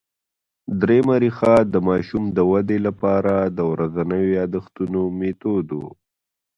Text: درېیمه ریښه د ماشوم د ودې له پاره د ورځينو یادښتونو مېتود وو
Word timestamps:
درېیمه 0.81 1.15
ریښه 1.23 1.55
د 1.73 1.75
ماشوم 1.87 2.23
د 2.37 2.39
ودې 2.51 2.77
له 2.85 2.91
پاره 3.01 3.37
د 3.57 3.59
ورځينو 3.71 4.17
یادښتونو 4.37 4.99
مېتود 5.19 5.67
وو 5.77 5.89